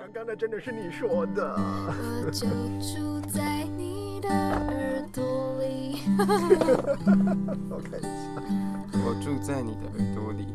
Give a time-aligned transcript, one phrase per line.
[0.00, 1.54] 刚刚那真的是你说的。
[2.24, 2.46] 我就
[2.80, 6.00] 住在你的耳朵里。
[7.68, 8.08] 我看一下，
[8.94, 10.46] 我住在你的耳朵里，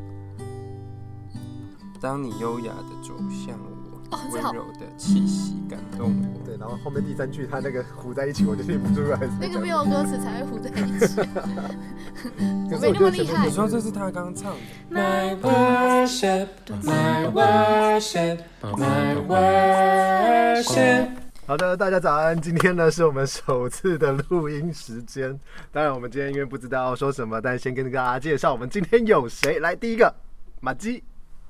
[2.02, 3.75] 当你优雅的走向我，
[4.12, 6.46] 温柔的气息感动我。
[6.46, 11.16] 对，然后后面第三句他那个糊在一起，我就听不出来那个讲没有歌词才会糊在一起，
[12.70, 14.60] 可是没那么厉害你说这是他刚唱的
[14.91, 16.48] ？My worship,
[16.84, 21.08] my worship, my worship。
[21.48, 22.41] 好的，大家早安。
[22.41, 25.40] 今天呢是我们首次的录音时间。
[25.72, 29.60] 当然，我们今天因为不知道要说什么，但先跟大家介绍我们今天有谁。
[29.60, 30.12] 来，第一个
[30.60, 31.04] 马基，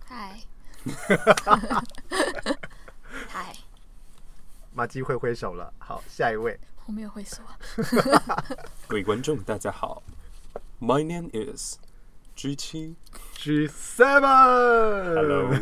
[0.05, 0.37] 嗨，
[3.27, 3.55] 嗨，
[4.73, 5.73] 马基会挥手了。
[5.79, 7.43] 好，下一位我没有会说，
[8.87, 10.03] 各位观众，大家好
[10.79, 11.77] ，My name is
[12.35, 12.95] G 七
[13.33, 15.15] G Seven。
[15.15, 15.55] ，Hello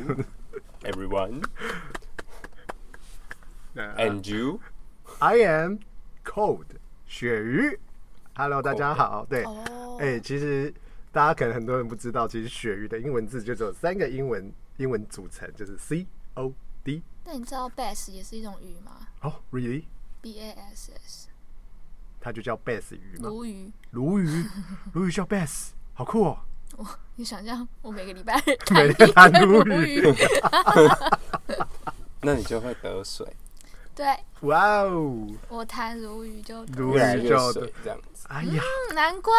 [0.81, 1.41] everyone
[3.75, 4.59] 呃 and you。
[5.19, 5.77] I am
[6.25, 6.65] Cold
[7.07, 7.79] 鳕鱼。
[8.35, 9.25] Hello，大家好。
[9.29, 10.73] 对，哦，哎、其实
[11.13, 17.01] 大家可能很多人不知道，其实鳕鱼的英文字就只有三个英文英文组成，就是 C O D。
[17.25, 19.85] 那你知道 bass 也是一种鱼吗哦、r e
[20.39, 21.27] a S S，
[22.19, 23.29] 它就叫 bass 鱼吗？
[23.29, 23.71] 鲈鱼。
[23.91, 24.45] 鲈鱼，
[24.93, 26.39] 鲈鱼叫 bass，好酷哦！
[26.77, 26.85] 我，
[27.15, 28.33] 你想象我每个礼拜
[28.73, 30.01] 每天谈鲈鲈鱼，
[32.21, 33.27] 那你就会得水，
[33.95, 34.05] 对。
[34.41, 35.27] 哇哦！
[35.47, 38.27] 我弹如鱼就得鲈越来越鱼就水这样子。
[38.27, 39.33] 哎呀，嗯难怪，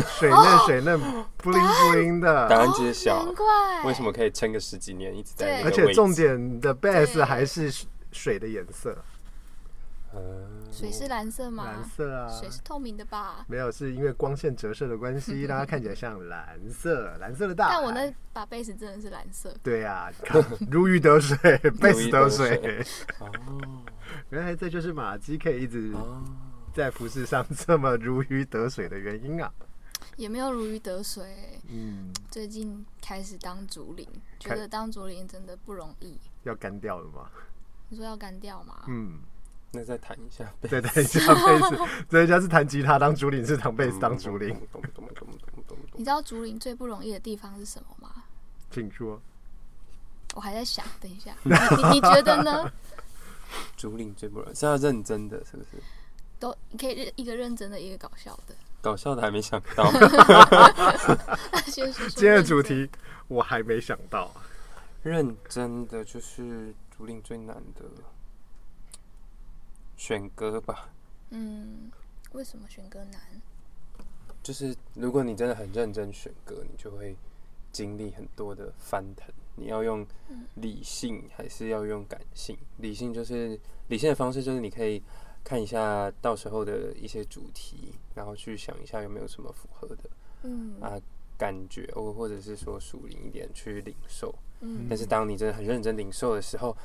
[0.00, 0.98] 水嫩水嫩，
[1.36, 6.14] 不灵不灵答的，案揭晓难，怪，为什么可以撑个十几年一直在那个而且重？
[6.14, 7.70] 点的 bass 还是
[8.12, 8.96] 水的颜色，
[10.14, 11.64] 嗯水是蓝色吗？
[11.64, 12.28] 蓝色啊。
[12.28, 13.44] 水是透明的吧？
[13.48, 17.68] 没有，是因为光线折射的关系，让它看起来像蓝色，蓝色的大。
[17.68, 21.36] 但我那把贝斯真的是蓝色，对呀、你看如鱼得水，
[21.80, 22.84] 贝斯得水。
[23.18, 23.30] 哦
[24.30, 26.22] 原来这就是马基可以一直哦，
[26.74, 29.52] 在服饰上这么如鱼得水的原因啊。
[30.16, 31.58] 也没有如鱼得水。
[31.68, 34.06] 嗯，最近开始当竹林，
[34.38, 36.18] 觉得当竹林真的不容易。
[36.44, 37.28] 要干掉了吗？
[37.88, 38.84] 你说要干掉吗？
[38.88, 39.18] 嗯，
[39.72, 40.50] 那再弹一下。
[40.62, 41.78] 再弹一下贝斯，
[42.08, 44.54] 这一家是弹吉他当竹林，是弹贝斯当主领。
[44.72, 48.24] 咚咚咚咚咚咚你知道竹林最不容易的地方是什么吗？
[48.70, 49.20] 请说。
[50.34, 52.70] 我还在想，等一下， 你你你觉得呢？
[53.76, 55.82] 竹林最不容易是要认真的，是不是？
[56.38, 58.54] 都你可以认一个认真的，一个搞笑的。
[58.82, 59.90] 搞笑的还没想到，
[61.66, 62.88] 今天的主题
[63.26, 64.30] 我还没想到，
[65.02, 67.84] 认真的就是竹林最难的
[69.96, 70.88] 选歌吧。
[71.30, 71.90] 嗯，
[72.32, 73.20] 为什么选歌难？
[74.42, 77.16] 就是如果你真的很认真选歌，你就会
[77.72, 79.28] 经历很多的翻腾。
[79.56, 80.06] 你要用
[80.54, 82.56] 理性还是要用感性？
[82.78, 83.58] 理性就是
[83.88, 85.02] 理性的方式，就是你可以
[85.42, 89.98] 看一下到时候的一些主题，然后去想一下有没有什么符合的
[90.42, 91.00] 嗯啊
[91.36, 94.34] 感觉，或或者是说属灵一点去领受。
[94.60, 96.76] 嗯但是当你真的很认真领受的时候，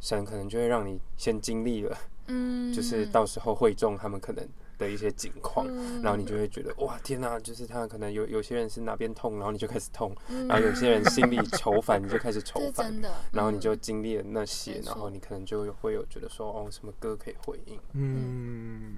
[0.00, 1.96] 神可能就会让你先经历了，
[2.26, 4.46] 嗯，就是到时候会众他们可能
[4.78, 6.02] 的一些景况，嗯。
[6.02, 18.96] 然后你就会觉得哇天哪、就是他可能有有些人是哪边痛，然后你就开始痛，嗯，然后有些人心里愁烦， 你就开始愁烦真，的，然后你就嗯经历了那些然后你可能就会有觉得说哦什么歌可以回应，嗯，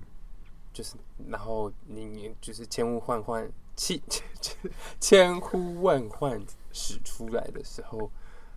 [0.72, 0.94] 就是
[1.28, 4.56] 然后你你就是千呼万唤千千
[5.00, 6.40] 千呼万唤
[6.72, 8.10] 使出来的时候，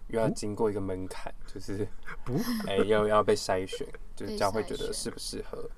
[0.07, 1.87] 又要经过一个门槛，就是
[2.23, 2.33] 不
[2.67, 5.69] 哎、要要被筛选，就是 被教会觉得适不适合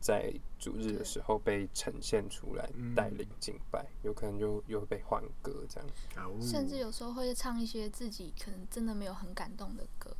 [0.00, 2.94] 在主日的时候被呈现出来嗯。
[2.94, 5.88] 带领敬拜，有可能就又被换歌这样。
[6.16, 10.10] 哦甚至有时候会唱一些自己可能真的没有很感动的歌，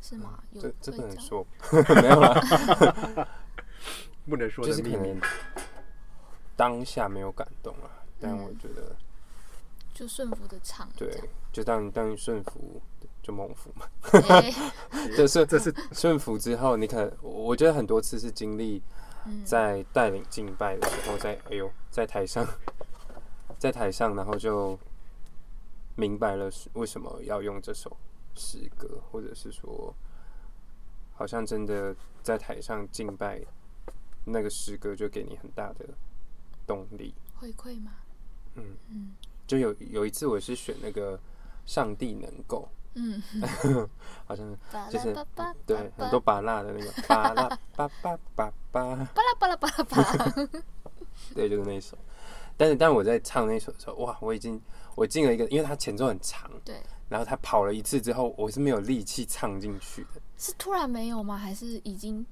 [0.00, 0.42] 是吗？
[0.52, 1.46] 有这这不能说，
[2.02, 3.28] 没有啦，
[4.28, 5.20] 不能说就是可能。
[6.56, 7.88] 当下没有感动啊，
[8.20, 8.44] 但嗯。
[8.44, 8.94] 我觉得
[9.94, 11.18] 就顺服的唱，对，
[11.52, 12.80] 就当你当你顺服
[13.22, 13.86] 就蒙福嘛，
[14.28, 14.52] 哎
[15.16, 18.82] 就是这是顺服之后，你可能我我觉得很多次是经历嗯
[19.44, 22.46] 在带领敬拜的时候，在哎呦，在台上，
[23.58, 24.78] 在台上，然后就
[25.96, 27.96] 明白了是为什么要用这首
[28.34, 29.94] 诗歌，或者是说，
[31.14, 33.40] 好像真的在台上敬拜，
[34.24, 35.86] 那个诗歌就给你很大的
[36.66, 37.14] 动力。
[37.36, 37.92] 回馈吗？
[38.54, 39.14] 嗯嗯
[39.46, 41.18] 就有有一次我是选那个
[41.66, 43.22] 上帝能够，嗯，
[44.26, 48.52] 好像是就是巴巴对很多拔辣的那个巴拉巴巴巴。
[48.72, 48.72] 巴。
[48.72, 50.48] 巴拉巴拉巴拉巴拉，
[51.34, 51.98] 对，就是那一首。
[52.56, 54.62] 但是，但我在唱那首的时候，哇，我已经
[54.94, 61.36] 我进了一个，因为它前奏很长，对，然后他跑了一次之后，我是没有力气唱进去的，是突然没有吗？
[61.36, 62.24] 还是已经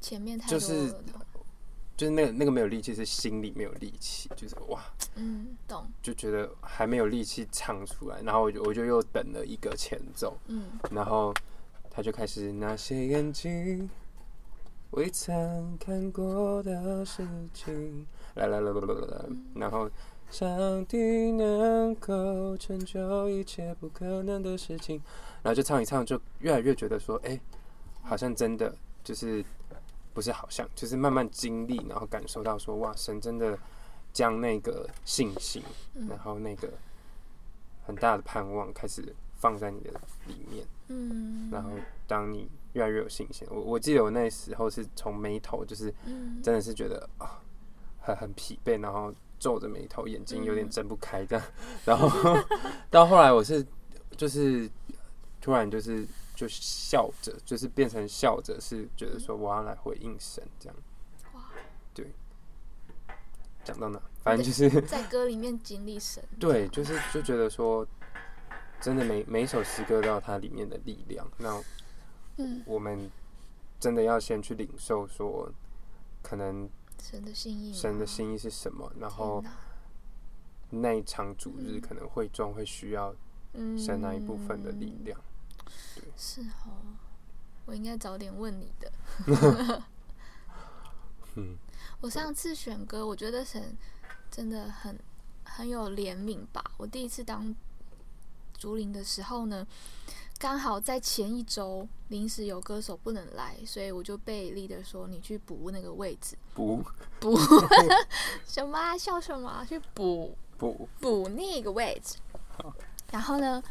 [0.00, 0.94] 前面太多是
[1.96, 4.82] 就是那个那个没有力气，是心里没有力气，就是哇，
[5.14, 10.64] 嗯，懂，就觉得还没有力气唱出来，然后我就我就又等了一个前奏，嗯。
[10.90, 11.32] 然后
[11.90, 13.88] 他就开始那些眼睛
[14.90, 19.90] 未曾看过的事情，来来来来来来，然后
[20.30, 25.00] 上帝能够成就一切不可能的事情，
[25.42, 27.40] 然后就唱一唱，就越来越觉得说，哎、
[28.02, 29.42] 好像真的就是
[30.16, 33.58] 不是好像，就是慢慢经历，然后感受到说，哇，神真的
[34.14, 35.62] 将那个信心，
[36.08, 36.72] 然后那个
[37.84, 39.90] 很大的盼望开始放在你的
[40.26, 40.66] 里面。
[40.88, 41.70] 嗯，然后
[42.06, 46.40] 当你越来越有信心，我我记得我那时候是从眉头就是嗯。
[46.42, 47.38] 真的是觉得啊
[48.00, 51.44] 很很疲惫，然后皱着眉头，眼睛有点睁不开这样，
[51.84, 52.08] 然后
[52.88, 53.62] 到后来我是
[54.16, 54.66] 就是
[55.42, 60.76] 突然就是就笑着，就是变成笑着，是觉得说我要来回应神这样。
[61.32, 61.40] 哇，
[61.94, 62.06] 对，
[63.64, 64.00] 讲到哪？
[64.22, 67.86] 反正就是 在歌里面经历神，对，就是就觉得说，
[68.80, 71.26] 真的每每一首诗歌都有它里面的力量。
[71.38, 71.62] 那
[72.36, 73.10] 嗯，我们
[73.80, 75.50] 真的要先去领受说，
[76.22, 76.68] 可能
[77.00, 79.42] 神的心意，神的心意是什么，然后
[80.68, 83.14] 那一场主日可能会中会需要
[83.54, 85.18] 嗯神那一部分的力量。
[86.16, 86.96] 是哦，
[87.66, 88.92] 我应该早点问你的。
[91.36, 91.56] 嗯，
[92.00, 93.76] 我上次选歌，我觉得神
[94.30, 94.98] 真的很
[95.44, 96.64] 很有怜悯吧。
[96.78, 97.54] 我第一次当
[98.56, 99.66] 竹林的时候呢，
[100.38, 106.82] 刚好在前一周临时有歌手不能来，所以我就被 leader 说你去补那个位置，补
[107.20, 107.36] 补
[108.46, 108.96] 什么啊？
[108.96, 109.64] 笑什么啊？
[109.64, 112.16] 去补补，补那个位置。
[113.10, 113.62] 然后呢，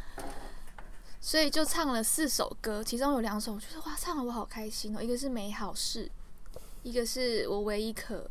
[1.26, 5.02] 所以就唱了四首歌，其中有两首我觉得哇，唱的我好开心哦。
[5.02, 6.08] 一个是美好事，
[6.84, 8.30] 一个是我唯一可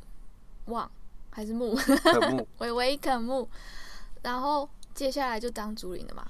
[0.66, 0.88] 望，
[1.30, 3.48] 还是慕，渴慕 我唯一可慕。
[4.22, 6.24] 然后接下来就当竹林了嘛。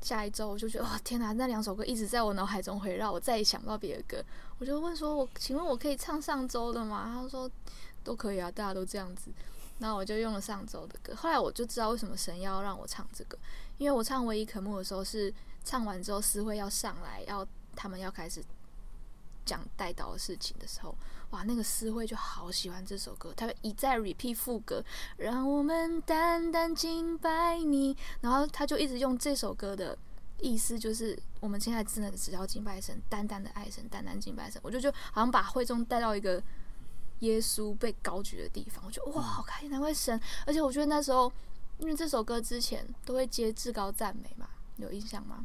[0.00, 4.20] 下一周我就觉得哇天哪，那两首歌一直在我脑海中回绕，我再也想不到别的歌。
[4.58, 7.08] 我就问说，我请问我可以唱上周的吗？
[7.14, 7.48] 他说
[8.02, 9.30] 都可以啊，大家都这样子。
[9.78, 11.14] 然后我就用了上周的歌。
[11.14, 13.38] 后来我就知道为什么神要让我唱这个，
[13.76, 15.32] 因为我唱《唯一可慕》的时候是
[15.64, 18.44] 唱完之后诗会要上来，要他们要开始
[19.44, 20.94] 讲带导的事情的时候，
[21.30, 24.84] 哇，那个诗会就好喜欢这首歌，他会一再 repeat 副歌，
[25.16, 29.96] 让我们单单敬拜你，然后他就一直用这首歌的。
[30.40, 34.60] 意思就是，我们现在真的只要敬拜神，单单的爱神，单单敬拜神。
[34.62, 36.40] 我就就好像把会众带到一个
[37.18, 40.20] 耶稣被高举的地方，我觉得哇，好开心，难怪神。
[40.46, 41.32] 而且我觉得那时候，
[41.78, 44.47] 因为这首歌之前都会接至高赞美嘛，
[44.78, 45.44] 有印象吗？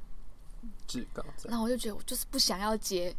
[0.88, 1.50] 至高赞。
[1.50, 3.14] 然后我就觉得我就是不想要接，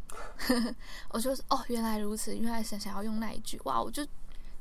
[1.10, 4.06] 我就是哦，原来如此，原来神想要用那一句，哇，我就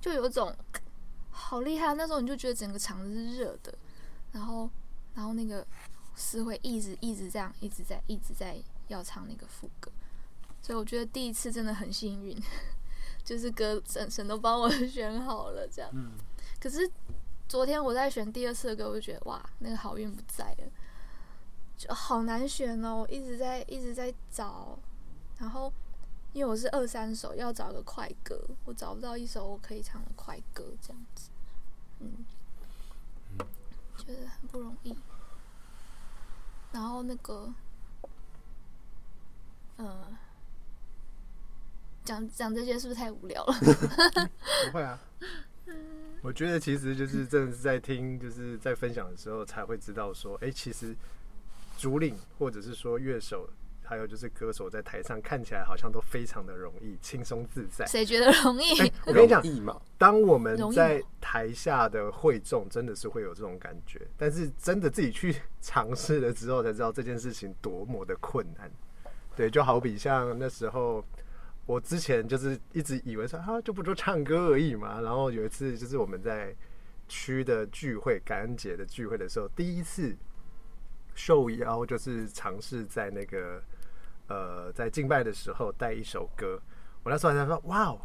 [0.01, 0.53] 就有一种
[1.31, 1.93] 好厉害。
[1.93, 3.73] 那时候你就觉得整个场子是热的，
[4.33, 4.69] 然后
[5.15, 5.65] 然后那个
[6.15, 9.89] 诗会一直一直这样，一直在一直在要唱那个副歌，
[10.61, 12.37] 所以我觉得第一次真的很幸运，
[13.23, 15.89] 就是歌神神都帮我 选好了这样。
[15.93, 16.11] 嗯，
[16.59, 16.89] 可是
[17.47, 20.71] 昨天我在选第二次的歌，我就觉得哇，那个好运不在了，
[21.77, 24.77] 就好难选哦，我一直在一直在找，
[25.37, 25.71] 然后
[26.31, 31.29] 因为我是二三首，要找个快歌，我找不到一首我可以唱的快歌，这样子，
[31.99, 32.25] 嗯，
[33.97, 34.97] 觉得很不容易。
[36.71, 37.53] 然后那个，
[39.77, 40.17] 呃，
[42.03, 43.53] 讲讲这些是不是太无聊了？
[44.65, 44.99] 不会啊。
[46.21, 50.95] 我觉得其实就是真的是在听，就是在分享的时候才会知道说，哎、其实
[51.83, 53.45] 主领或者是说乐手，
[53.83, 57.85] 还有就是歌手在台上看起来好像都非常的容易、轻松自在。
[57.85, 58.89] 谁觉得容易？
[59.05, 59.43] 我跟你讲，
[59.97, 68.71] 当我们在台下的会众，真的是会有这种感觉，但是真的自己去尝试了之后，才知道这件事情多么的困难。
[69.35, 71.03] 对，就好比像那时候，
[71.65, 75.01] 我之前就是一直以为说啊，就不就唱歌而已嘛。
[75.01, 76.55] 然后有一次就是我们在
[77.09, 80.15] 区的聚会，感恩节的聚会的时候，第一次
[81.15, 83.61] 受邀就是尝试在那个
[84.27, 86.61] 呃在敬拜的时候带一首歌。
[87.03, 88.01] 我那时候还在说，哇哦，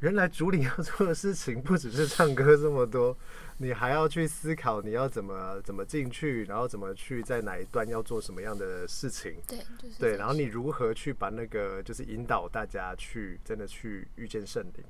[0.00, 3.16] 原来主领要做的事情不只是唱歌这么多，
[3.58, 9.36] 你还要去思考你要怎么怎么进去，然后怎么去在哪一段要做什么样的事情。
[9.46, 14.84] 对，就是对，然后你如何去把那个就是引导大家去真的去遇见圣灵，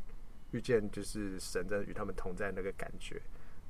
[0.52, 3.20] 遇见就是神真的与他们同在那个感觉。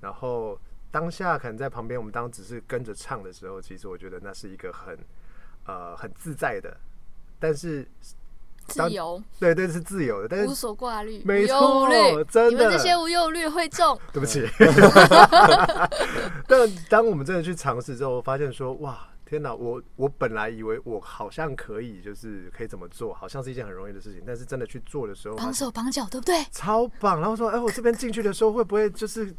[0.00, 0.56] 然后
[0.90, 4.98] 当下可能在旁边，我们当只是跟着唱的时候，其实我觉得那是一个很
[5.66, 6.76] 呃很自在的，
[7.38, 7.86] 但是
[8.66, 11.88] 自由，对对是自由的，但是无所挂虑，没错，。
[12.24, 14.46] 真你们这些无忧虑会中， 对不起。
[16.46, 19.06] 但当我们真的去尝试之后，发现说哇。
[19.26, 24.20] 天哪，我我本来以为我好像可以，就是可以怎么做，好像是一件很容易的事情。
[24.26, 26.44] 但是真的去做的时候，绑手绑脚，对不对？
[26.50, 27.20] 超棒。
[27.20, 29.32] 然后说，哎、我这边进去的时候会不会就是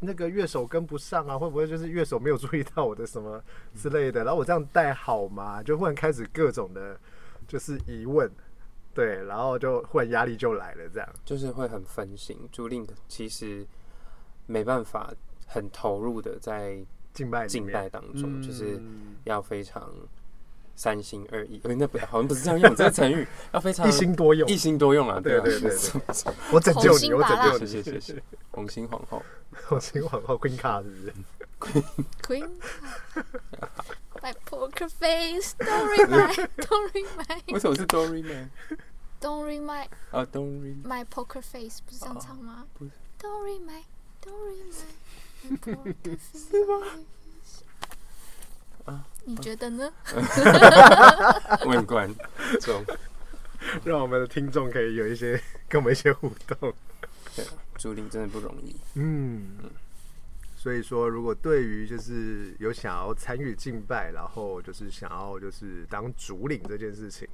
[0.00, 1.38] 那个乐手跟不上啊？
[1.38, 3.42] 会不会就是乐手没有注意到我的什么
[3.74, 4.24] 之类的？
[4.24, 5.62] 然后我这样带好吗？
[5.62, 6.98] 就忽然开始各种的，
[7.46, 8.30] 就是疑问，
[8.92, 11.08] 对，然后就忽然压力就来了，这样。
[11.24, 12.38] 就是会很分心。
[12.52, 13.66] 朱令其实
[14.46, 15.12] 没办法
[15.46, 19.90] 很投入的在敬拜里敬拜当中，就是嗯要非常
[20.76, 21.60] 三心二意。
[21.64, 24.56] 呃，那不好像不是这样用这个成语，要非常一心多用一。
[24.56, 25.16] 心多用啊。
[25.16, 27.66] 啊对对对对我拯救你，我拯救你。
[27.66, 28.22] 谢谢谢谢。
[28.50, 29.22] 红心皇后，
[29.66, 31.12] 红心皇后 Queen 卡是不是
[31.60, 31.84] ？Queen
[32.22, 32.48] Queen
[34.22, 38.48] My poker face Don't remind don't remind，为什么是 don't remind
[39.20, 42.90] don't read my 啊，Don't remind my poker face 不是这样唱吗不是
[43.20, 43.84] ？Don't remind
[44.22, 46.48] don't read my my poker face
[48.84, 49.90] 啊你觉得呢？
[51.64, 52.14] 问观
[52.60, 52.84] 众，
[53.82, 56.72] 让我们的听众可以有一些跟我们一些互动。
[57.34, 58.76] 对啊，朱令真的不容易。
[58.94, 59.56] 嗯，
[60.56, 67.26] 所以说，如果对于就是有想要参与敬拜，然后就是想要就是当主领这件事情，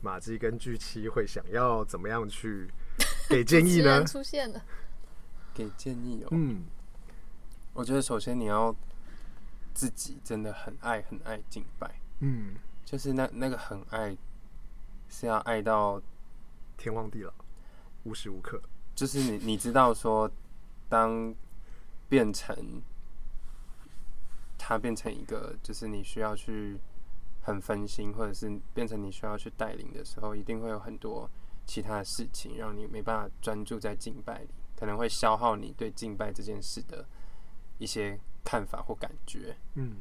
[0.00, 2.68] 马基跟巨七会想要怎么样去
[3.28, 4.04] 给建议呢？
[4.04, 4.60] 出现了，
[5.54, 6.64] 给建议哦，嗯
[7.72, 8.74] 我觉得首先你要
[9.78, 14.16] 自己真的很爱很爱敬拜，嗯，就是那那个很爱
[15.08, 16.02] 是要爱到，
[16.76, 17.32] 天荒地老，
[18.02, 18.60] 无时无刻。
[18.96, 20.28] 就是你你知道说，
[20.88, 21.32] 当
[22.08, 22.82] 变成
[24.58, 26.76] 他变成一个，就是你需要去
[27.40, 31.30] 很分心，或者是变成你需要去带领的时候，一定会有很多
[31.66, 37.06] 其他的事情让你没办法专注在敬拜里，可能会消耗你对敬拜这件事的
[37.78, 39.56] 一些看法或感觉。
[39.74, 39.96] 嗯，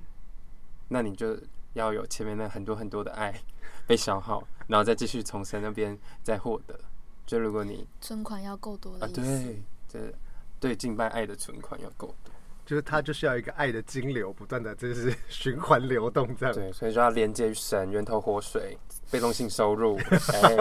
[0.88, 1.38] 那你就
[1.74, 3.34] 要有前面那很多很多的爱
[3.86, 6.79] 被消耗，然后再继续从神那边再获得。
[7.25, 9.22] 就如果你存款要够多啊，的意思。
[9.22, 10.13] 对，这
[10.60, 12.34] 对敬拜爱的存款要够多，
[12.65, 16.56] 就是它就是要一个爱的金流，不断的就是循环流动这样。
[16.56, 18.77] 对，所以就要连接于神源头活水，
[19.12, 19.98] 被动性收入，
[20.34, 20.56] 哎，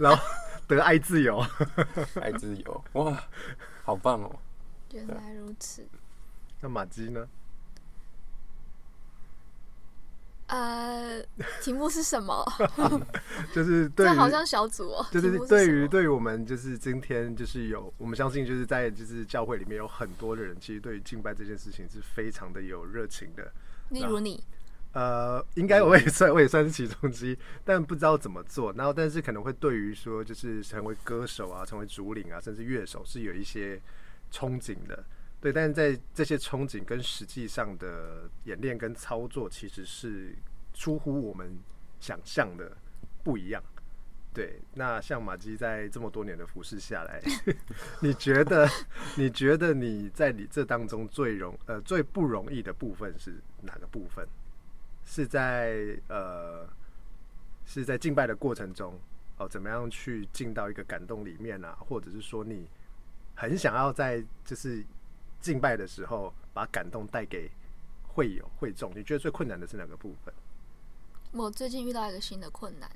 [0.00, 0.22] 然后
[0.66, 1.38] 得爱自由。
[2.20, 3.22] 爱自由，哇，
[3.84, 4.34] 好棒哦！
[4.92, 5.86] 原来如此。
[6.60, 7.26] 那马基呢？
[10.46, 11.22] 呃，
[11.62, 12.44] 题目是什么？
[13.54, 15.06] 就是对这好像小组哦。
[15.12, 23.52] 就是对于对于我们就是今天就是有我们相信就是在就是教会里面有很多的人，其实对于敬拜这件事情是非常的有热情的。
[23.90, 24.42] 例如你，
[24.92, 28.72] 呃，应该我也算我也算是其中之一，但不知道怎么做。
[28.72, 33.80] 然后，但是可能会对于说就是成为歌手啊，成为主领啊，甚至乐手是有一些
[34.32, 35.04] 憧憬的。
[35.40, 40.34] 对，但是在这些憧憬跟实际上的演练跟操作，其实是
[40.74, 41.50] 出乎我们
[41.98, 42.76] 想象的
[43.24, 43.62] 不一样。
[44.32, 47.20] 对，那像马基在这么多年的服侍下来，
[48.00, 48.68] 你觉得
[49.16, 54.26] 你觉得你在你这当中最容呃最不容易的部分是哪个部分？
[55.04, 56.68] 是在呃
[57.66, 58.96] 是在敬拜的过程中
[59.38, 61.76] 哦，怎么样去进到一个感动里面啊？
[61.80, 62.68] 或者是说你
[63.34, 64.84] 很想要在就是
[65.40, 67.50] 敬拜的时候把感动带给
[68.06, 68.90] 会友会众？
[68.94, 70.32] 你觉得最困难的是哪个部分？
[71.32, 72.90] 我最近遇到一个新的困难，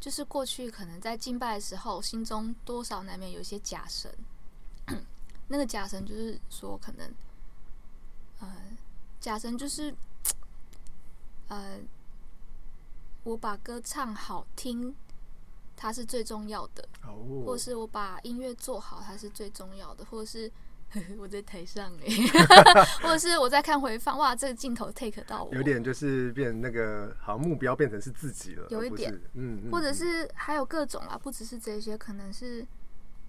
[0.00, 4.10] 就是过去可能在敬拜的时候，心中多少难免有一些假神。
[5.48, 7.12] 那个假神就是说，可能
[8.40, 8.48] 呃，
[9.20, 9.94] 假神就是
[11.48, 11.78] 呃，
[13.22, 14.96] 我把歌唱好听，
[15.76, 16.88] 它是最重要的。
[17.02, 20.50] 哦或是我把音乐做好，它是最重要的，或者是
[21.18, 22.06] 我在台上哎，
[23.02, 32.66] 或者是我在看回放，哇，这个镜头 take 到我，有点就是变那个好像目标变成是自己了，有一点，嗯，嗯或者嗯是还有各种啊，不只是这些，可能是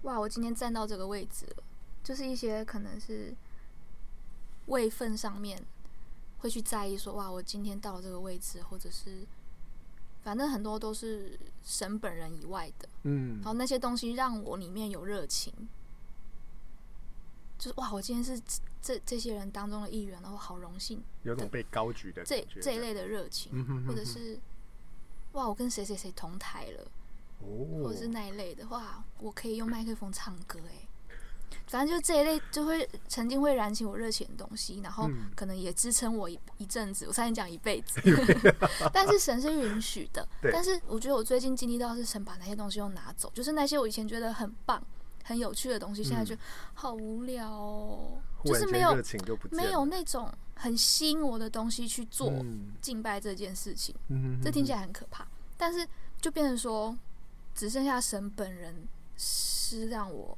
[0.02, 1.62] 哇，我今天站到这个位置了，
[2.02, 3.34] 就是一些可能是
[4.66, 5.60] 位分上面
[6.38, 9.26] 会去在意说，哇，我今天到了这个位置，或者是
[10.22, 13.36] 反正很多都是神本人以外的，嗯。
[13.38, 15.52] 然后那些东西让我里面有热情，
[17.58, 23.88] 就是哇，我今天是这这这些人当中的一员，然后好荣幸，有种被高举的这这一类的热情，嗯哼哼哼。
[23.88, 24.38] 或者是
[25.32, 26.90] 哇，我跟谁谁谁同台了，
[27.40, 31.16] 哦，或者是那一类的，话，我可以用麦克风唱歌，哎，
[31.66, 35.30] 反正就这一类就会曾经会燃起我热情的东西，然后嗯。
[35.34, 38.00] 可能也支撑我一一阵子，我差点讲一辈子，
[38.92, 40.26] 但是神是允许的。
[40.52, 44.82] 但是我觉得我最近经历到是神把那些东西又拿走，就是那些我以前觉得很棒、
[45.28, 46.34] 很有趣的东西，现在就
[46.72, 48.96] 好无聊哦，就是没有
[49.50, 52.72] 没有那种很吸引我的东西去做嗯。
[52.80, 53.94] 敬拜这件事情。
[54.08, 55.26] 嗯这听起来很可怕，
[55.58, 55.86] 但是
[56.18, 56.96] 就变成说，
[57.54, 60.36] 只剩下神本人是让我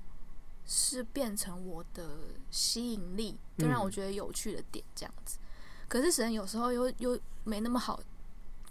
[0.66, 2.09] 是变成我的
[2.50, 5.38] 吸引力，更让我觉得有趣的点这样子。
[5.87, 8.00] 可是神有时候又又没那么好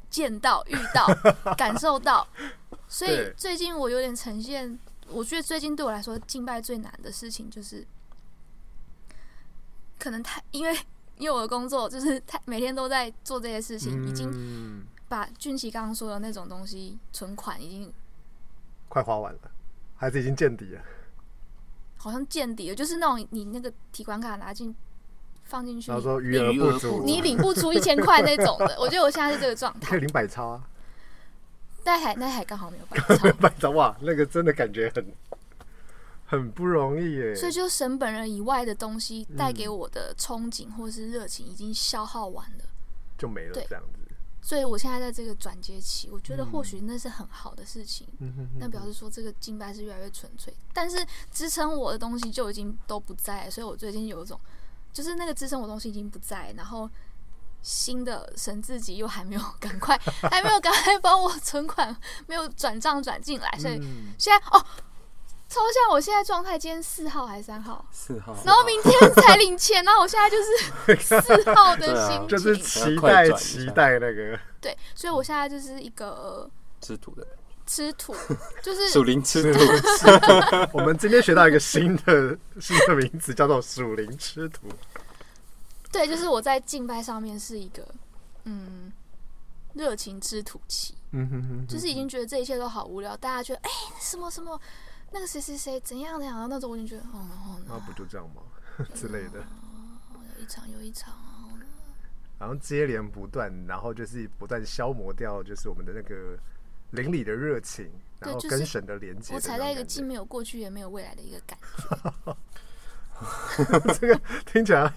[0.09, 1.07] 见到、遇到、
[1.55, 2.27] 感受到，
[2.89, 4.77] 所以最近我有点呈现，
[5.12, 7.86] 我觉得最近对我来说敬拜最难的事情就是，
[9.98, 10.78] 可能太因为。
[11.20, 17.92] 因为我的工作就是太每天都在做这些事情，已经嗯把俊奇刚刚说的那种东西存款已经
[18.88, 19.39] 快花完了，
[19.98, 20.82] 还是已经见底了，
[22.00, 24.74] 好像见底了，就是那种你那个提款卡拿进
[25.44, 28.78] 放进去然，后说余额不足，你领不出一千块那种的。
[28.80, 30.70] 我觉得我现在是这个状态，可以领百超啊，
[31.89, 35.03] 但还那还刚好没有办法， 百超哇，那个真的感觉很
[36.24, 37.34] 很不容易耶。
[37.36, 42.63] 所以就神本人以外的东西带给我的憧憬或是热情已经消耗完了。
[43.17, 44.00] 就没了对这样子。
[44.39, 48.08] 所以我现在在这个转接期，我觉得或许那是很好的事情。
[48.19, 54.39] 嗯哼那表示说这个敬拜是越来越纯粹，但是支撑我的东西就已经都不在了，所以我最近有一种，
[54.93, 56.88] 就是那个支撑我的东西已经不在，然后
[57.62, 59.98] 新的神自己又还没有赶快，
[60.30, 61.96] 还没有赶快帮我存款
[62.28, 64.13] 没有转账转进来，所以嗯。
[64.18, 64.66] 现在哦，
[65.48, 74.39] 抽象我现在状态，今天四号还是三号，四号，然后明天才领钱， 然后我现在就是四号的心情，就是期待期待那个。
[74.62, 76.50] 对，所以我现在就是一个
[76.82, 77.24] 吃土的。
[77.24, 77.32] 人，
[77.66, 78.16] 吃土，
[78.63, 79.60] 就是属灵吃土，
[80.74, 84.68] 我们今天学到一个新的新的名词，叫做属灵吃土。
[85.91, 87.88] 对，就是我在敬拜上面是一个
[88.43, 88.91] 嗯
[89.74, 94.60] 热情之土气，嗯哼哼，就是已经觉得这一切都好无聊，大家觉得哎、什么什么
[95.12, 98.41] 那个谁谁谁怎样怎样，然后那时候我已经觉得哦，然后那呢不就这样吗？
[98.95, 99.43] 之类的，
[100.38, 101.65] 有一场又一场，然后呢
[102.39, 106.38] 然后接连不断，然后就是不断消磨掉，就是我们的那个
[106.91, 109.34] 邻里的热情，然后跟神的连接。
[109.34, 111.58] 我踩在一个既没有过去也没有未来的一个感
[112.25, 114.93] 觉， 这个听起来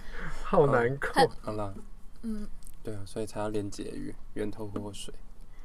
[0.53, 1.09] 好难过。
[1.41, 1.73] 好啦，
[2.21, 2.47] 嗯，
[2.83, 5.15] 对啊，所以才要连结于源头活水。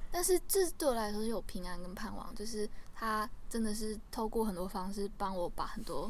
[0.09, 6.09] 但是这对我来说是有平安跟盼望，就是他真的是透过很多方式帮我把很多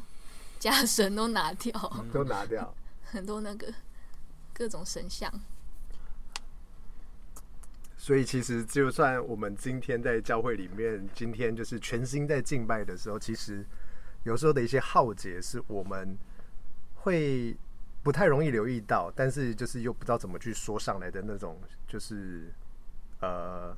[0.60, 1.74] 家神都拿掉，
[2.14, 2.72] 都拿掉，
[3.04, 3.74] 很多那个
[4.54, 5.34] 各种神像。
[7.98, 13.66] 所以其实就算我们今天在教会里面，今天就是全心在敬拜的时候，其实
[14.24, 16.16] 有时候的一些浩劫是我们
[16.94, 17.58] 会
[18.04, 22.54] 不太容易留意到，但是就是又不知道怎么去说上来的那种，就是
[23.22, 23.76] 呃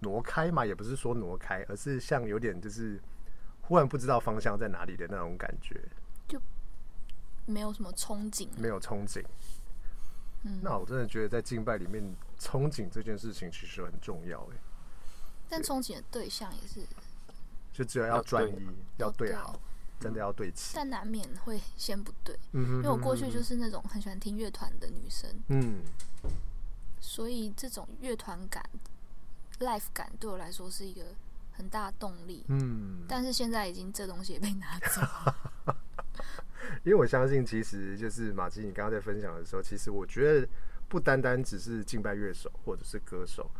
[0.00, 3.00] 挪开嘛，也不是说挪开，而是像有点就是
[3.62, 5.80] 忽然不知道方向在哪里的那种感觉，
[6.28, 6.40] 就
[7.44, 9.24] 没有什么憧憬，没有憧憬。
[10.42, 12.02] 嗯，那我真的觉得在敬拜里面，
[12.38, 14.56] 憧憬这件事情其实很重要，哎，
[15.48, 16.80] 但憧憬的对象也是，
[17.72, 19.60] 就只有要要专一，要对对好，
[19.98, 20.74] 真的要对齐。
[20.76, 25.82] 但难免会先不对，嗯哼因为我过去就是那种很喜欢听乐团的女生，嗯，
[27.00, 28.62] 所以这种乐团感、
[29.60, 31.02] life 感对我来说是一个
[31.52, 32.44] 很大的动力。
[32.48, 35.74] 嗯，但是现在已经这东西也被拿走，
[36.84, 40.48] 因为我相信，其实就是马吉，你刚刚在分享的时候，其实我觉得
[40.88, 43.50] 不单单只是敬拜乐手或者是歌手，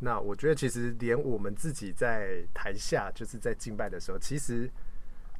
[0.00, 4.70] 那我觉得其实连我们自己在台下就是在敬拜的时候，其实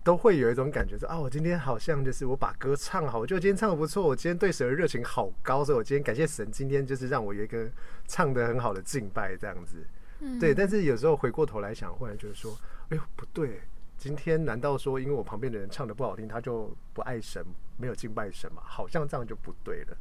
[0.07, 7.69] 都会有一种感觉说啊，我今天好像就是我把歌唱好，我觉得今天唱的不错，我今天对神的热情好高，所以我今天感谢神，今天就是让我有一个
[8.07, 9.85] 唱的很好的敬拜这样子。
[10.21, 12.57] 嗯，对，但是有时候回过头来想，忽然觉得说，
[12.91, 13.63] 哎呦，不对，
[13.99, 17.45] 今天难道说因为我旁边的人唱的不好听，他就不爱神，
[17.77, 18.63] 没有敬拜神嘛？
[18.65, 19.97] 好像这样就不对了。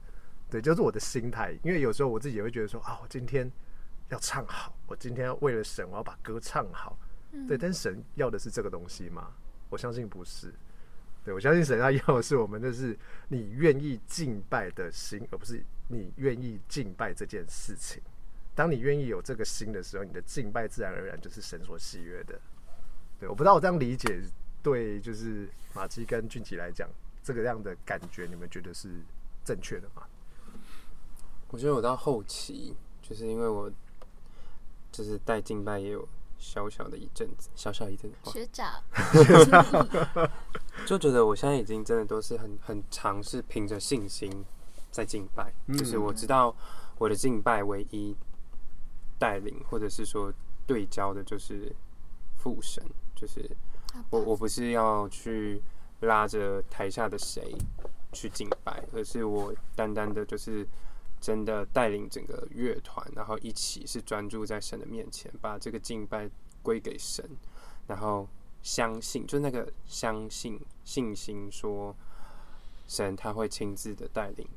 [0.51, 3.51] 对，就是我的心态，因为有时候我自己也会觉得说，啊，我今天
[4.09, 6.95] 要唱好，我今天要为了神，我要把歌唱好。
[7.31, 9.31] 嗯对，但是神要的是这个东西吗？
[9.69, 10.53] 我相信不是。
[11.23, 12.97] 对，我相信神要要的是我们的是
[13.29, 18.01] 你愿意敬拜的心，而不是你愿意敬拜这件事情。
[18.53, 22.39] 当你愿意有这个心的时候，你的敬拜自然而然就是神所喜悦的。
[23.19, 24.21] 对，我不知道我这样理解
[24.61, 26.87] 对，就是马基跟俊奇来讲，
[27.23, 28.89] 这个样的感觉，你们觉得是
[29.43, 30.03] 正确的吗？
[31.49, 33.71] 我觉得我到后期，就是因为我
[34.91, 36.07] 就是带敬拜也有
[36.45, 38.31] 小小的一阵子，小小一阵子，哇。
[38.31, 38.71] 学长，
[40.85, 44.45] 就觉得我现在已经真的都是很很尝试凭着信心
[44.91, 45.75] 在敬拜，嗯。
[45.75, 46.55] 就是我知道
[46.99, 48.15] 我的敬拜唯一
[49.17, 50.31] 带领或者是说
[50.67, 51.75] 对焦的就是
[52.37, 52.83] 父神，
[53.15, 53.49] 就是
[54.11, 55.59] 我我不是要去
[56.01, 57.57] 拉着台下的谁
[58.13, 60.65] 去敬拜，而是我单单的就是
[61.25, 66.29] 真的带领整个乐团，然后一起是专注在神的面前，把这个敬拜
[66.61, 67.27] 归给神，
[67.87, 68.29] 然后
[68.61, 71.95] 相信，就那个相信信心说，
[72.87, 74.47] 神他会亲自的带领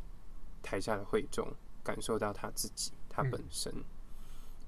[0.62, 1.50] 台下的会众
[1.82, 3.72] 感受到他自己，他本身。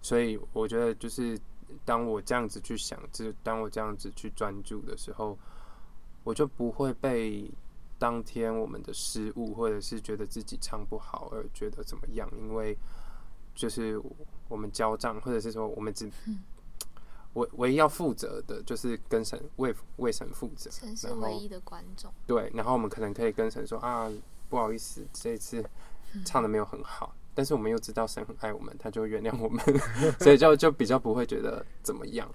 [0.01, 1.39] 所以我觉得，就是
[1.85, 5.39] 当我这样子去想，就是当我这样子去专注的时候，
[6.25, 7.51] 我就不会被
[8.01, 12.77] 当天我们的失误，或者是觉得自己唱不好而觉得怎么样，因为
[13.55, 14.01] 就是
[14.49, 16.11] 我们交账，或者是说我们只
[17.35, 24.11] 唯唯一要负责的就是跟神为为神负责，神是唯一的观众，对，然后我们可能可以跟神说啊，
[24.49, 25.63] 不好意思，这一次
[26.25, 29.63] 唱的没有很好，但是我们又知道神很爱我们，他就原谅我们，
[30.19, 32.27] 所以就就比较不会觉得怎么样。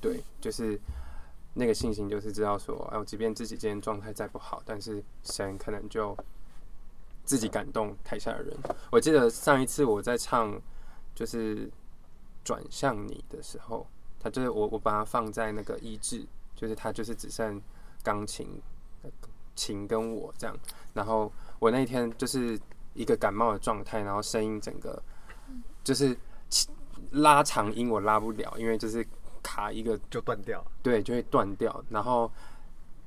[0.00, 0.80] 对，就是
[1.54, 6.16] 那个信心，就是知道说，哎、我即便自己今天状态再不好，但是神可能就
[7.24, 8.56] 自己感动台下的人。
[8.90, 10.60] 我记得上一次我在唱
[11.14, 11.70] 就是
[12.42, 13.86] 转向你的时候，
[14.20, 17.60] 他就是我我把它放在那个医治，就是他就是只剩
[18.02, 18.60] 钢琴、
[19.54, 20.56] 琴跟我这样，
[20.92, 22.58] 然后我那天就是
[22.94, 25.00] 一个感冒的状态，然后声音整个
[25.84, 26.16] 就是
[27.12, 29.06] 拉长音我拉不了，因为就是
[29.44, 30.64] 卡一个就断掉。
[30.82, 31.84] 对，就会断掉。
[31.88, 32.28] 然后，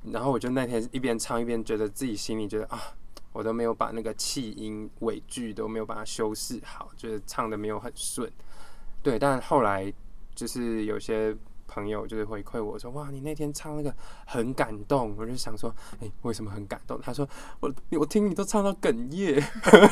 [0.04, 2.80] 然后我就那天一边唱一边觉得自己心里觉得啊，
[3.34, 8.32] 我都没有把那个气音尾句都没有把它修饰好，就是唱的没有很顺。
[9.04, 9.92] 对，但后来
[10.34, 11.36] 就是有些
[11.68, 13.94] 朋友就是回馈我说，哇，你那天唱那个
[14.26, 15.14] 很感动。
[15.18, 17.00] 我就想说，哎、为什么很感动？
[17.02, 17.28] 他说，
[17.60, 19.42] 我我听你都唱到哽咽。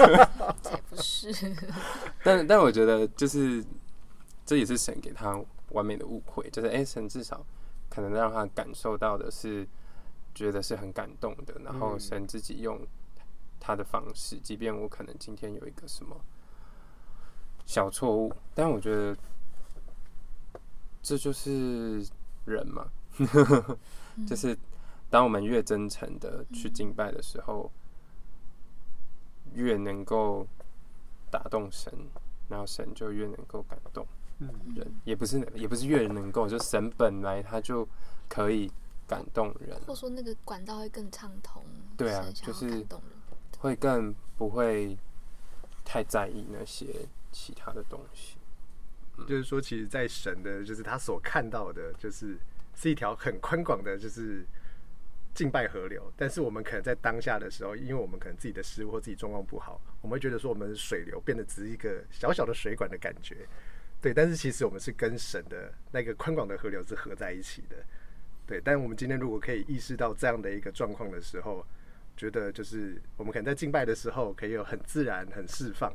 [0.62, 1.54] 才不是。
[2.24, 3.64] 但但我觉得就是
[4.46, 5.40] 这也是神给他
[5.76, 7.46] 完美的误会，就是哎、诶神至少
[7.90, 9.68] 可能让他感受到的是
[10.34, 12.00] 觉得是很感动的，然后嗯。
[12.00, 12.80] 神自己用
[13.60, 16.16] 他的方式，即便我可能今天有一个什么
[17.66, 19.16] 小错误，但我觉得
[21.02, 22.06] 这就是
[22.46, 22.88] 人嘛，
[24.28, 24.58] 就是
[25.10, 27.72] 当我们越真诚的去敬拜的时候，
[29.54, 30.46] 越能够
[31.32, 31.92] 打动神，
[32.50, 34.06] 然后神就越能够感动
[34.40, 37.88] 嗯人，也不是也不是越能够，就神本来他就
[38.28, 38.72] 可以
[39.08, 41.64] 感动人，或者说那个管道会更畅通，
[41.98, 42.86] 对啊就是。
[43.58, 44.96] 会更不会
[45.84, 46.86] 太在意那些
[47.32, 48.38] 其他的东西。
[49.28, 52.38] 就是说，其实，在神的，就是他所看到的，就是
[52.76, 54.46] 是一条很宽广的，就是
[55.34, 56.12] 敬拜河流。
[56.16, 63.48] 但是我们可能在当下的时候，因为我们可能自己的失误或自己状况不好，我们会觉得说，我们的水流变得只是一个小小的水管的感觉。
[64.06, 67.76] 对，但是其实我们是跟神的那个宽广的河流是合在一起的。
[68.46, 71.66] 对，但我们今天如果可以意识到这样的一个状况的时候，
[72.16, 75.92] 觉得就是我们可能在敬拜的时候，可以有很自然、很释放。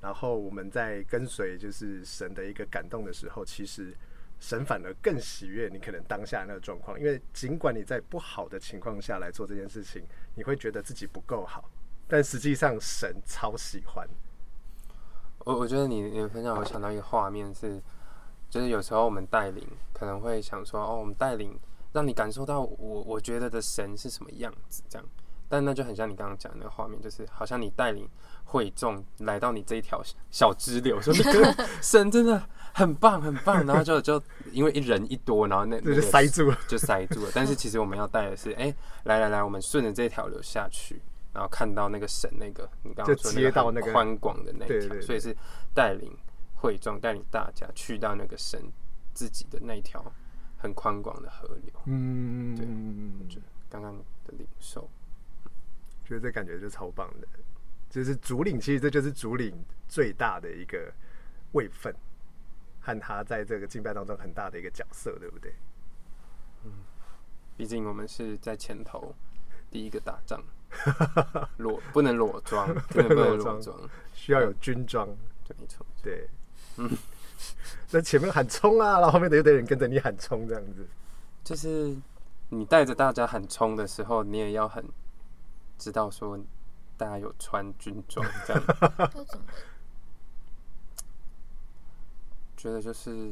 [0.00, 3.94] 然后我们在跟随就是神的一个感动的时候，其实
[4.40, 10.02] 神反而更喜悦你可能当下那个状况，因为尽管你在不好的情况下来做这件事情，
[10.34, 11.70] 你会觉得自己不够好，
[12.08, 14.04] 但实际上神超喜欢。
[15.44, 17.80] 我我觉得你你的分享，我想到一个画面是，
[18.50, 21.58] 就是有时候我们带领可能会想说，哦，我们带领
[21.92, 25.06] 让你感受到我我觉得的神是什么样子，这样，
[25.48, 28.08] 但那就很像你刚刚讲的那个画面，就是好像你带领
[28.44, 37.30] 会众来到你这一条小支流，说这个 神真的很棒很棒，然后就就因为一人一多，然后那就是那个塞住了，就塞住了。
[37.34, 41.00] 但是其实我们要带的是，哎、来来来，我们顺着这条流下去，
[41.34, 45.36] 然后看到那个神那个你刚刚就说接到那个宽广的那一条，对对对所以是
[45.74, 46.16] 带领
[46.54, 48.62] 会众，带领大家去到那个神
[49.12, 50.04] 自己的那条
[50.56, 51.74] 很宽广的河流。
[51.86, 54.88] 嗯，对就刚刚的领受，
[56.04, 57.26] 觉得这感觉就超棒的。
[57.90, 59.54] 就是主领，其实这就是主领
[59.88, 60.92] 最大的一个
[61.52, 61.94] 位分，
[62.80, 65.52] 和他在这个敬拜当中很大的一个角色，对不对？
[66.64, 66.72] 嗯
[67.56, 69.14] 毕竟我们是在前头
[69.70, 70.42] 第一个打仗，
[71.58, 75.08] 裸不能裸装，不能裸装裸，需要有军装，
[75.46, 75.84] 对，没错。
[76.02, 76.28] 对，
[77.88, 80.86] 在前面喊冲啊，然后后面的一堆人跟着你喊冲，这样子。
[81.42, 81.94] 就是
[82.48, 84.84] 你带着大家喊冲的时候，你也要很
[85.78, 86.38] 知道说
[86.96, 88.62] 大家有穿军装，这样。
[88.68, 89.44] 要怎么
[92.56, 93.30] 觉得就是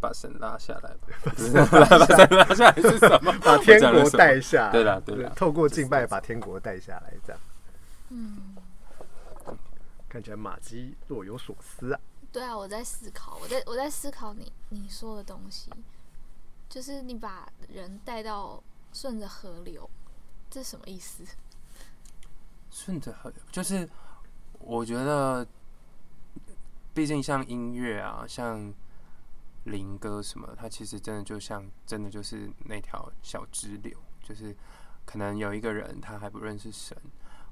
[0.00, 1.08] 把神拉下来吧，
[1.70, 3.32] 把神拉下来是什么？
[3.44, 7.40] 把天国带下来，对啦对啦透过敬拜把天国带下来，这样
[8.08, 8.56] 嗯，
[10.08, 12.00] 看起来马基若有所思啊。
[12.32, 15.70] 对啊，我在思考，我在我在思考你你说的东西，
[16.68, 19.88] 就是你把人带到顺着河流，
[20.48, 21.24] 这什么意思？
[22.70, 23.88] 顺着河流，就是
[24.60, 25.46] 我觉得，
[26.94, 28.72] 毕竟像音乐啊，像
[29.70, 34.54] 灵歌什么，它其实真的就像真的就是那条小支流，就是
[35.04, 36.96] 可能有一个人他还不认识神，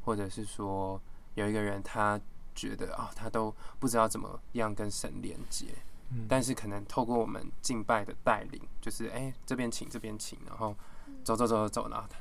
[0.03, 1.01] 或者是说
[1.35, 2.21] 有一个人他
[2.55, 5.67] 觉得啊、他都不知道怎么样跟神连接，
[6.11, 10.75] 嗯但是可能透过我们敬拜的带领，就是哎、这边请这边请，然后
[11.23, 12.19] 走走走走走，然后他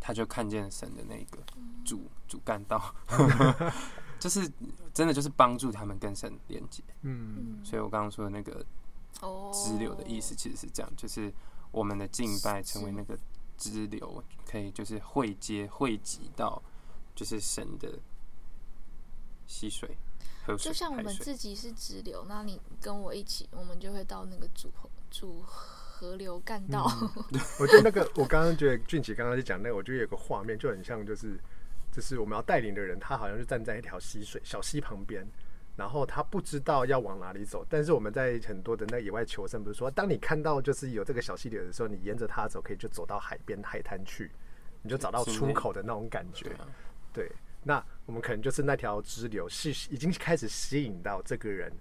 [0.00, 1.38] 他就看见神的那个
[1.84, 2.94] 主主干道，
[4.18, 4.50] 就是
[4.92, 6.82] 真的就是帮助他们跟神连接。
[7.02, 8.64] 嗯所以我刚刚说的那个哦，
[9.52, 11.32] 支流的意思其实是这样，就是
[11.70, 13.18] 我们的敬拜成为那个
[13.56, 16.62] 支流，可以就是汇接汇集到
[17.14, 17.98] 就是神的
[19.46, 19.96] 溪水、
[20.46, 21.02] 河水、就像我。
[21.02, 26.84] 们自己是支流，那你跟我一起，我们就会到那个主河主河流干道。
[27.60, 31.38] 我觉得那个，我刚刚觉得俊奇刚刚在讲那个，我觉得有个画面就很像，就是
[31.92, 35.24] 就是我们要带领的人，他好像就站在一条溪水小溪旁边，
[35.76, 37.66] 然后他不知道要往哪里走。
[37.68, 44.30] 但是我们在很多的那野外求生，不是说，当你看到就是有这个小溪流的时候，你沿着它走，可以就走到海边海滩去，
[44.82, 46.54] 你就找到出口的那种感觉对。
[46.54, 46.66] 啊，
[47.12, 47.32] 对，
[47.62, 51.72] 那我们可能就是那条支流，是已经开始吸引到这个人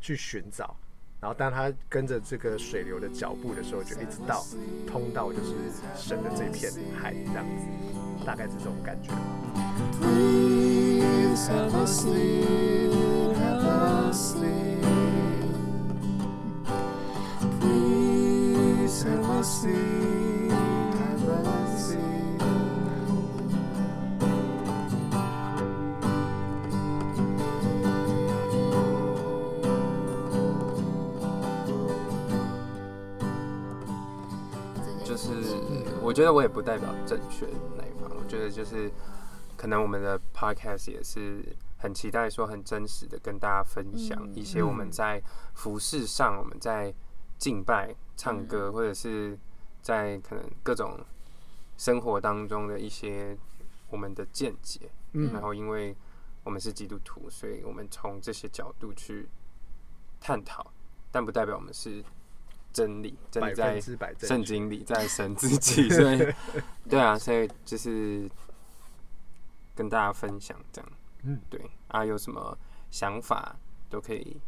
[0.00, 0.76] 去寻找，
[1.20, 4.44] 然后当他跟着这个水流的脚步的时候，就一直到
[4.86, 5.54] 通道就是
[5.96, 7.66] 深的这片海这样子，
[8.24, 9.12] 大概是这种感觉。
[35.04, 35.30] 就是
[36.02, 37.46] 我觉得我也不代表正确
[37.76, 38.90] 那一方，我觉得就是
[39.56, 41.42] 可能我们的 podcast 也是
[41.82, 45.20] 很期待说很真实的跟大家分享嗯一些我们在
[45.54, 46.94] 服饰上，我们在
[47.38, 49.36] 敬拜、唱歌，嗯或者是
[49.82, 50.96] 在可能各种
[51.76, 53.36] 生活当中的一些
[53.90, 54.88] 我们的见解。
[55.14, 55.94] 嗯然后因为
[56.44, 59.28] 我们是基督徒，所以我们从这些角度去
[60.20, 60.72] 探讨，
[61.10, 62.02] 但不代表我们是
[62.72, 63.80] 真理，真百理在
[64.26, 64.44] 圣。
[64.44, 66.32] 经里，在神自己，所以
[66.88, 68.30] 对啊，所以就是
[69.74, 72.56] 跟大家分享这样，嗯，对啊，有什么
[72.90, 73.56] 想法
[73.88, 74.40] 都可以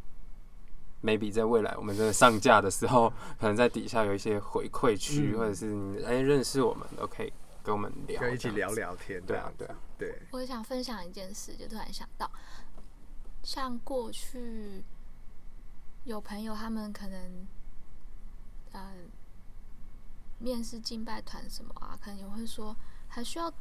[1.02, 3.08] ，maybe 在未来我们真的上架的时候，
[3.38, 5.38] 可能在底下有一些回馈区，嗯。
[5.38, 7.32] 或者是你哎认识我们都可以
[7.62, 12.30] 跟我们聊，可以一起聊聊天，对啊对啊，对，我也想分享一件事，就突然想到，
[13.42, 14.82] 像过去
[16.04, 17.46] 有朋友他们可能，
[18.72, 18.92] 呃，
[20.38, 22.76] 面试敬拜团什么啊，可能也会说
[23.08, 23.52] 还需要，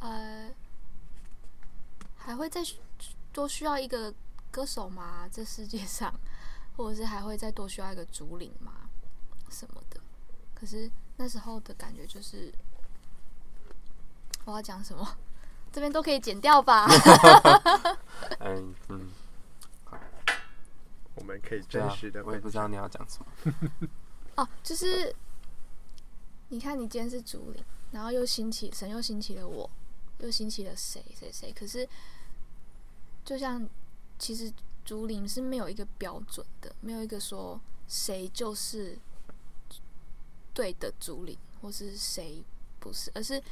[0.00, 0.50] 呃，
[2.18, 2.60] 还会再
[3.32, 4.12] 多需要一个
[4.50, 5.26] 歌手吗？
[5.32, 6.12] 这世界上，
[6.76, 8.72] 或者是还会再多需要一个竹林吗？
[9.50, 9.98] 什么的。
[10.54, 12.52] 可是那时候的感觉就是，
[14.44, 15.16] 我要讲什么，
[15.72, 16.86] 这边都可以剪掉吧？
[18.40, 19.10] 嗯嗯，
[21.14, 23.88] 我们可以真实的，我也不知道你要讲什么，
[24.36, 25.14] 哦，就是
[26.48, 29.68] 你看，你今天是竹林，然后又兴起神，又兴起了我，
[30.18, 31.52] 又兴起了谁谁谁。
[31.52, 31.88] 可是，
[33.24, 33.68] 就像
[34.18, 34.52] 其实
[34.84, 38.98] 竹林是没有一个标准的，没有一个说谁就是
[40.52, 42.42] 对的竹林，或是谁
[42.80, 43.42] 不是，而是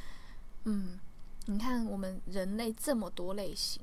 [0.65, 0.99] 嗯，
[1.45, 3.81] 你看我们人类这么多类型，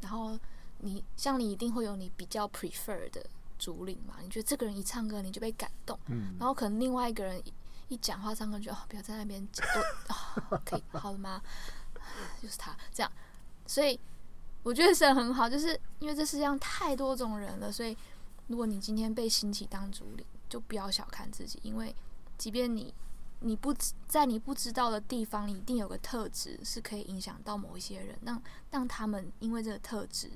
[0.00, 0.38] 然后
[0.78, 3.24] 你像你一定会有你比较 prefer 的
[3.58, 4.16] 竹林嘛？
[4.22, 5.98] 你觉得这个人一唱歌你就被感动。
[6.06, 7.52] 嗯，然后可能另外一个人一
[7.88, 11.42] 一讲话，唱歌就哦，不要在那边讲都啊，可以好了吗？
[12.40, 13.12] 就是他这样，
[13.66, 13.98] 所以
[14.62, 17.96] 我觉得神很好，就是因为这世界上太多种人了，所以
[18.46, 21.94] 如果你今天被兴起当主领，就不要小看自己，因为
[22.38, 22.92] 即便你
[23.40, 30.30] 你不知在你不知道的地方，你一定有个特质是可以影响到某一些人，让让他们因为这个特质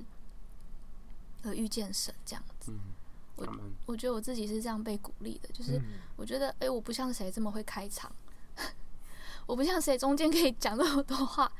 [1.43, 2.71] 而遇见神，这样子。
[2.71, 2.79] 嗯，
[3.35, 3.47] 我
[3.87, 5.77] 我觉得我自己是这样被鼓励的，就是。
[5.77, 5.83] 嗯
[6.17, 8.09] 我觉得，哎、我不像谁这么会开场，
[9.45, 11.51] 我不像谁中间可以讲那么多话。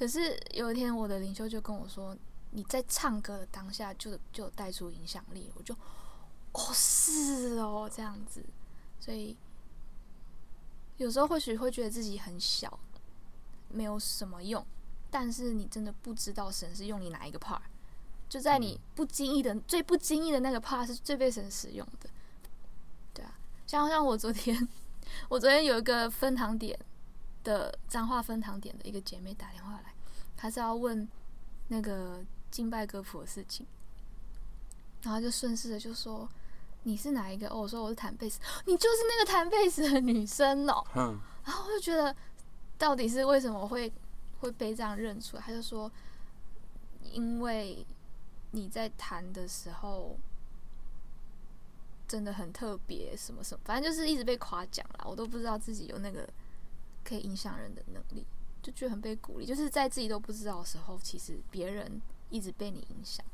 [0.00, 2.16] 可是有一天，我的领袖就跟我说
[2.52, 5.74] ：“你在唱歌的当下就就带出影响力。”我就
[6.52, 8.42] 哦，是哦，这样子，
[8.98, 9.36] 所以
[10.96, 12.80] 有时候或许会觉得自己很小，
[13.68, 14.64] 没有什么用，
[15.10, 17.60] 但是你真的不知道神是用你哪一个 part，
[18.26, 22.08] 就在你不经意的、最不经意的那个 part 是最被神使用的。
[23.12, 24.66] 对啊，像像我昨天，
[25.28, 26.80] 我昨天有一个分堂点
[27.44, 29.89] 的彰化分堂点的一个姐妹打电话来，
[30.40, 31.06] 她是要问
[31.68, 33.66] 那个敬拜歌谱的事情，
[35.02, 36.26] 然后就顺势的就说。
[36.84, 37.46] 你是哪一个？
[37.48, 40.82] 哦，我说我是弹贝斯， 你就是那个弹贝斯的女生哦。
[40.94, 42.16] 嗯，然后我就觉得，
[42.78, 43.92] 到底是为什么会
[44.38, 45.42] 会被这样认出来？
[45.42, 45.92] 他就说，
[47.02, 47.86] 因为
[48.52, 50.16] 你在弹的时候
[52.08, 55.04] 真的很特别，什么什么，反正就是一直被夸奖啦。
[55.04, 56.26] 我都不知道自己有那个
[57.04, 58.24] 可以影响人的能力，
[58.62, 59.46] 就觉得很被鼓励。
[59.46, 63.24] 就是在自己都不知道的时候，其实别人一直被你影响。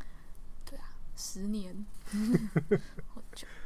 [0.65, 1.87] 对啊，十年，
[3.15, 3.47] 好久。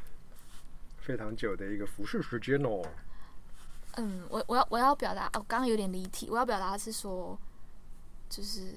[1.00, 2.82] 非常久的一个服饰时间哦。
[3.96, 6.28] 嗯，我我要我要表达，哦，刚刚有点离题。
[6.30, 7.36] 我要表达的是说，
[8.28, 8.74] 就是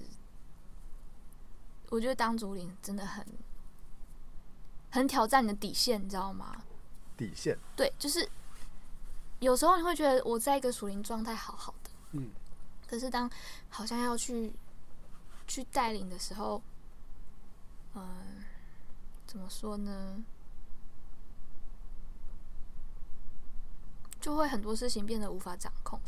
[1.89, 3.24] 我觉得当主领真的很
[4.89, 6.63] 很挑战你的底线，你知道吗？
[7.15, 8.28] 底线，对，就是
[9.39, 12.32] 有时候你会觉得我在一个属灵状态好好的，嗯，
[12.88, 13.30] 可是当
[13.69, 14.54] 好像要去
[15.48, 16.62] 去带领的时候，
[17.96, 18.43] 嗯、
[19.26, 20.24] 怎么说呢？
[24.19, 26.00] 就会很多事情变得无法掌控，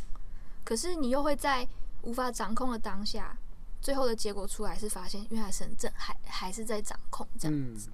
[0.63, 1.67] 可是你又会在
[2.01, 3.37] 无法掌控的当下，
[3.81, 7.89] 最后的结果出来是发现，原来神正还还是在掌控这样嗯，子。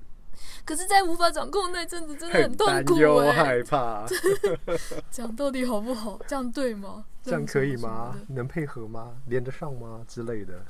[0.63, 4.05] 可是，在无法掌控那阵子，真的很很痛苦担忧、哎、害怕，
[5.09, 6.19] 这样到底好不好？
[6.27, 7.05] 这样对吗？
[7.23, 9.15] 这样可以吗能配合吗？
[9.27, 10.03] 连得上吗？
[10.07, 10.63] 之类的，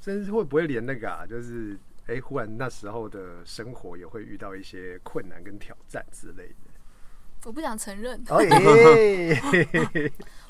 [0.00, 1.26] 真是会不会连那个啊？
[1.26, 6.54] 就是哎、忽然那时候的生活也会遇到一些困难跟挑战之类的。
[7.44, 9.40] 我不想承认，哦 耶，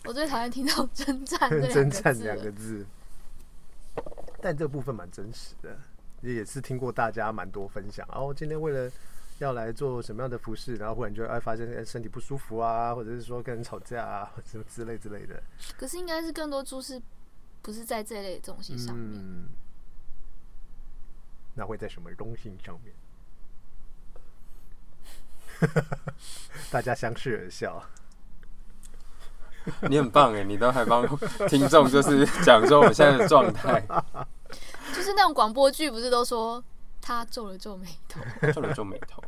[0.05, 2.53] 我最讨厌听到“征战”这两真个字了赞两个。
[2.53, 2.87] 字，
[4.41, 5.77] 但这部分蛮真实的，
[6.23, 8.09] 也是听过大家蛮多分享。
[8.13, 8.91] 哦，今天为了
[9.39, 15.43] 要来做什么样的服饰，然后忽然就哎发现哎身体不舒服啊，或者是说跟人吵架啊，或么之类之类的。
[15.77, 17.01] 可是应该是更多注视，
[17.63, 19.21] 不是在这类的东西上面。
[19.21, 19.49] 嗯，
[21.55, 22.95] 那会在什么东西上面？
[26.71, 27.83] 大家相视而笑。
[29.89, 31.07] 你很棒哎，你都还帮
[31.49, 33.81] 听众就是讲说我们现在的状态，
[34.95, 36.63] 就是那种广播剧，不是都说
[37.01, 38.21] 他皱了皱眉头，
[38.53, 39.23] 皱了皱眉头，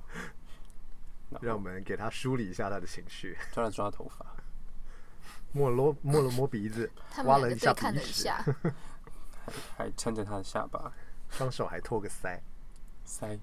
[1.41, 4.27] 让我们给他梳理一下他的情绪，抓了抓头发，
[5.53, 6.91] 摸了摸摸了摸鼻子，
[7.25, 8.45] 挖了一下鼻屎，了一下，
[9.77, 10.93] 还撑着他的下巴，
[11.31, 12.39] 双手还托个腮。
[13.07, 13.39] 腮。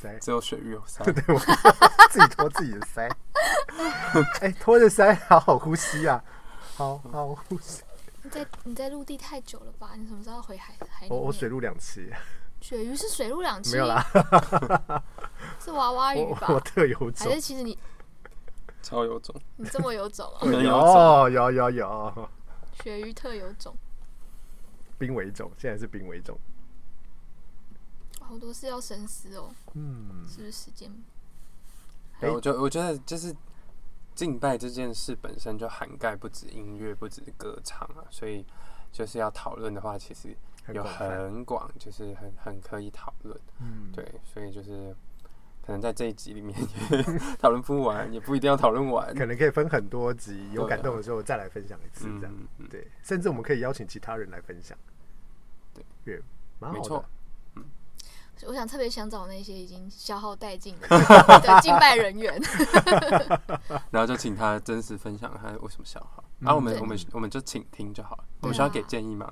[0.00, 1.38] 腮，只有水域有腮，对我
[2.08, 3.10] 自己托自己的腮。
[4.40, 6.24] 哎、托着腮，好好呼吸啊，
[6.74, 7.82] 好好呼吸。
[8.22, 9.90] 你在你在陆地太久了吧？
[9.96, 12.10] 你什么时候要回海海我我水陆两栖，
[12.60, 14.04] 鳕鱼是水陆两栖，没有啦，
[15.58, 16.46] 是娃娃鱼吧？
[16.48, 17.40] 我 我特有还种是。
[17.40, 17.76] 其实你
[18.82, 22.28] 超有种，你这么有种哦、 没有种，有有有有，
[22.82, 23.74] 鳕鱼特有种，
[24.98, 26.38] 濒危种，现在是濒危种。
[28.20, 30.90] 好多事要深思哦，嗯，是不是时间？
[32.20, 33.34] 对，我就我觉得就是
[34.14, 38.44] 敬拜这件事本身就涵盖不止音乐，不止歌唱啊，所以
[38.92, 40.36] 就是要讨论的话，其实
[40.72, 43.38] 有很广就是很很可以讨论。
[43.60, 44.94] 嗯，对，所以就是
[45.64, 46.56] 可能在这一集里面
[46.90, 47.02] 也
[47.40, 49.14] 讨论不完，也不一定要讨论完。
[49.14, 52.32] 可能可以分很多集，有感动的时候再来分享一次，这样。
[52.36, 54.76] 嗯嗯对，甚至我们可以邀请其他人来分享。
[55.74, 56.22] 对，也
[56.58, 57.04] 蛮好的没错。
[58.46, 62.40] 我想特别想找那些已经消耗殆尽的 的敬拜人员，
[63.92, 68.24] 然后就请他真实分享他为什么消耗，嗯然后我们我们我们就请听就好了。
[68.40, 69.30] 我们需要给啊建议吗？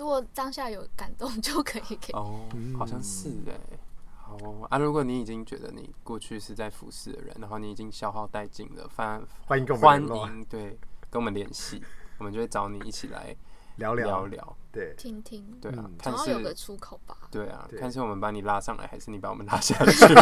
[0.00, 2.10] 如果当下有感动就可以给。
[2.14, 2.40] 哦，
[2.78, 3.78] 好像是哎。
[4.16, 10.78] 好哦啊，如果你已经觉得你过去是在服侍的人，然后你已经消耗殆尽了，欢欢迎跟我们欢联络迎对
[11.10, 11.82] 跟我们联系，
[12.16, 13.36] 我们就会找你一起来
[13.76, 14.26] 聊聊聊。
[14.26, 14.56] 聊。
[14.72, 17.16] 对，听听，对啊总要有个出口吧。
[17.30, 20.14] 对啊，对看是我们把你拉上来，还是你把我们拉下去，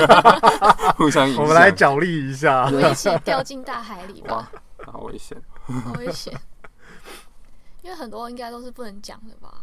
[0.96, 1.42] 互相影响。
[1.44, 2.70] 我们来角力一下我。
[2.70, 4.50] 们一起掉进大海里吧，
[4.86, 5.40] 好危险。
[5.84, 6.34] 好危险。
[7.82, 9.62] 因为很多应该都是不能讲的吧。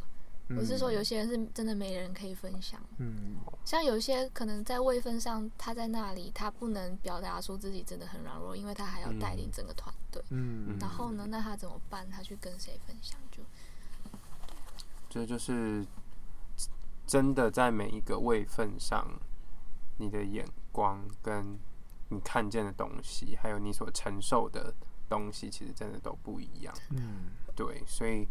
[0.50, 10.22] 我是说，有些人是真的没人可以分享，嗯，像有些可能在位分上，他在那里，他不能表达出自己真的很软弱，因为他还要带领整个团队。
[10.30, 12.08] 嗯然后呢，那他怎么办？
[12.12, 13.20] 他去跟谁分享？
[13.32, 13.41] 就
[15.10, 15.84] 这就是
[17.08, 19.08] 真的在每一个位份上，
[19.98, 21.58] 你的眼光跟
[22.10, 24.72] 你看见的东西，还有你所承受的
[25.10, 26.74] 东西，其实真的都不一样。
[26.91, 28.28] 嗯，对，所以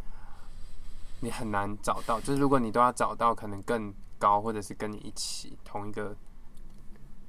[1.21, 6.17] 你很难找到，就是如果你都要找到可能更高，或者是跟你一起同一个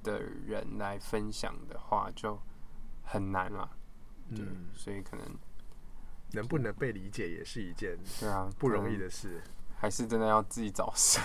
[0.04, 2.40] 的人来分享的话，就
[3.04, 3.70] 很难了。
[4.36, 5.26] 对，嗯所以可能
[6.32, 9.42] 能不能被理解也是一件对啊，不容易，的事。
[9.78, 11.20] 还是真的要自己找事。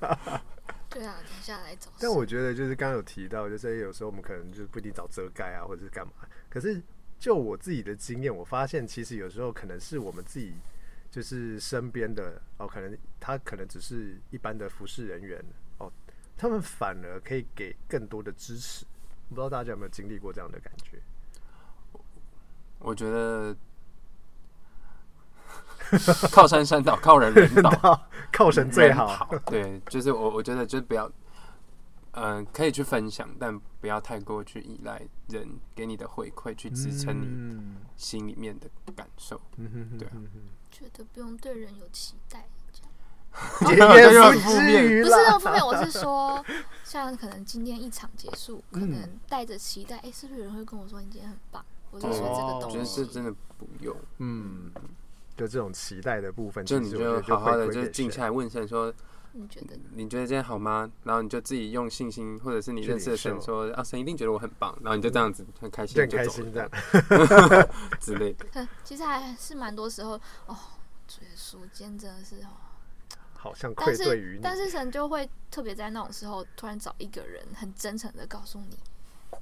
[0.88, 1.90] 对啊，停下来找。
[2.00, 6.12] 但我觉得就是刚刚有提到，就是有时候我们可能就不一定找遮盖啊，或者是干嘛。
[6.48, 6.82] 可是
[7.18, 10.54] 就我自己的经验，我发现其实有时候可能是我们自己
[11.16, 15.42] 就是身边的哦，可能他可能只是一般的服侍人员
[15.78, 15.90] 哦，
[16.36, 18.84] 他们反而可以给更多的支持。
[19.30, 21.00] 不知道大家有没有经历过这样的感觉？
[22.80, 23.56] 我觉得
[26.30, 29.26] 靠山山倒，靠人 人倒，靠神最好。
[29.48, 31.10] 对，就是我我觉得就是不要，
[32.16, 37.76] 嗯、可以去分享，但不要太过去依赖人给你的回馈去支撑你嗯。
[37.96, 39.40] 心里面的感受。
[39.56, 40.12] 嗯哼哼对啊。
[40.70, 42.90] 觉得不用对人有期待，这样。
[43.70, 45.02] 也这也不又很负面。
[45.02, 45.10] 不是。
[45.10, 46.44] 那方面，我是说，
[46.84, 48.90] 像可能今天一场结束，可嗯。
[48.90, 53.04] 能带着期待，哎、是不是有人会跟我说你今天很棒，或者对说这个哦我觉得东西。
[53.04, 54.70] 这，真的不用，嗯，
[55.36, 58.92] 就这种期待的部分，就你就好好的就静下来问一下说，
[59.36, 59.76] 你觉得？
[59.92, 60.90] 你觉得今天好吗？
[61.04, 66.70] 然后你就自己用信心，或者是你认识的神说啊，神一定觉得我很棒，然后你就这样子很开心就走心这样。
[68.00, 68.46] 之类的。
[68.52, 70.12] 可其实还是蛮多时候，
[70.46, 70.56] 哦，
[71.06, 72.48] 主耶稣今天真的是哦，
[73.34, 78.78] 好像但愧对于你，是但是神就会特别在那种时候，突然找一个人，很真诚的告诉你，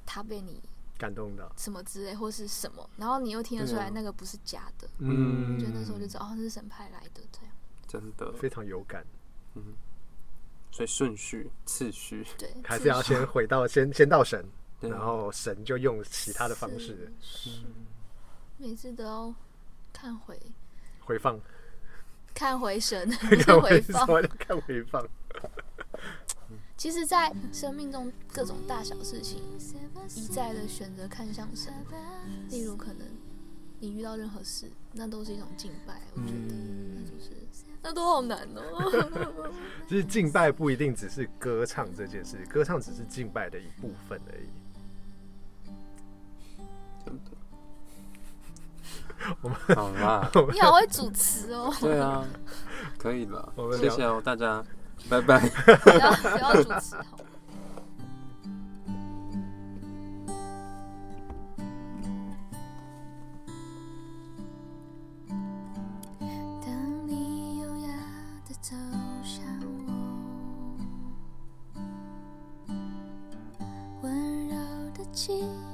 [0.05, 0.61] 他被你
[0.97, 7.55] 感动到，什么之类或是什么，然后你又听得出来那个不是假的，嗯我觉得那时候就知道哦，是神派来的这样。
[7.87, 9.05] 真的，非常有感，
[10.75, 14.45] 所以顺序、次序，对，还是要先回到先先到神，
[14.81, 17.59] 然后神就用其他的方式是是。
[18.57, 19.33] 每次都要
[19.93, 20.37] 看回。
[20.99, 21.39] 回放，
[22.33, 23.09] 看回神，
[23.39, 24.05] 看回放。
[24.05, 25.07] 放，看回放，
[26.75, 29.41] 其实，在生命中各种大小事情，
[30.13, 31.73] 一再的选择看向神。
[32.49, 33.07] 例如，可能
[33.79, 36.01] 你遇到任何事，那都是一种敬拜。
[36.15, 36.55] 我觉得，
[36.95, 37.31] 那就是
[37.81, 39.51] 那都好难哦。
[39.87, 44.47] 就是敬拜不一定只是歌唱这件事，歌唱只是敬拜的一部分而已。
[47.05, 47.31] 真的。
[49.75, 52.25] 好啦， 你好会主持哦，对啊，
[52.97, 54.63] 可以了我，们谢谢哦，大家，
[55.09, 55.39] 拜拜。
[55.83, 57.17] 不要不要主持好。
[75.25, 75.64] 心。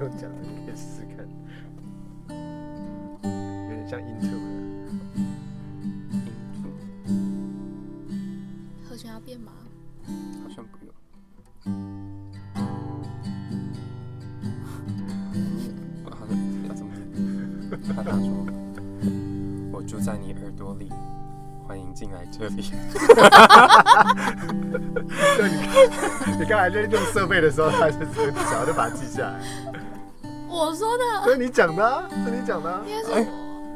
[0.00, 1.26] 用讲的，你可以试试看，
[2.28, 2.34] 有
[3.74, 4.34] 点像 Into 的。
[8.88, 9.52] 和弦要变吗？
[10.42, 10.92] 好像不用。
[16.10, 16.28] 好像
[16.66, 17.16] 要怎么念？
[17.94, 18.28] 他他说
[19.72, 20.88] ：“我住在你耳朵里，
[21.68, 22.72] 欢迎进来这里。
[25.36, 29.38] 对，你你刚才在用设备的时候，他就是想要就把它记下来。
[30.48, 32.96] 我说的，这是你讲的、啊，是你讲的、啊应。
[32.96, 33.26] 该是哎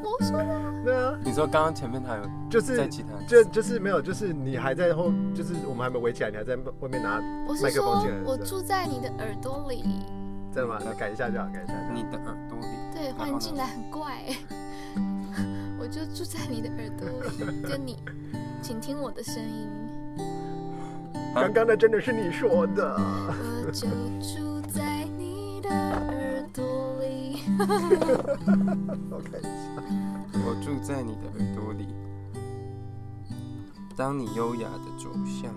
[0.03, 0.61] 我我说的。
[0.83, 7.21] 对啊”，你说刚刚前面还有就是在其他就就是没有，就是你还在后，就是我们还没围起来，你还在外面拿
[7.63, 9.85] 麦克风进来我住在你的耳朵里，
[10.51, 10.79] 真的吗？
[10.83, 11.93] 那改一下就好，改一下就好。
[11.93, 12.67] 你的耳朵里。
[12.95, 14.37] 对，欢迎进来，很怪、欸。
[15.93, 17.07] 我就住在你的耳朵
[17.45, 17.99] 里， 跟你，
[18.63, 19.69] 请听我的声音。
[21.35, 22.97] 刚刚那真的是你说的。
[22.97, 23.87] 我就
[24.23, 26.65] 住在你的耳朵
[26.99, 27.43] 里。
[29.11, 29.51] 我看一下，
[30.33, 31.87] 我住在你的耳朵里。
[33.95, 35.55] 当你优雅的走向